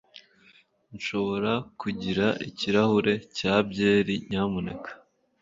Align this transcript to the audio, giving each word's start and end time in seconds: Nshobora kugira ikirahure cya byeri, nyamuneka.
Nshobora 0.95 1.51
kugira 1.81 2.25
ikirahure 2.49 3.13
cya 3.37 3.55
byeri, 3.69 4.15
nyamuneka. 4.29 4.89